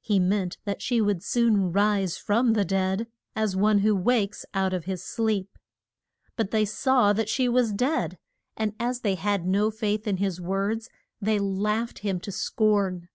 [0.00, 4.72] He meant that she would soon rise from the dead, as one who wakes out
[4.72, 5.58] of his sleep.
[6.36, 8.16] But they saw that she was dead,
[8.56, 10.88] and as they had no faith in his words
[11.20, 13.08] they laughed him to scorn.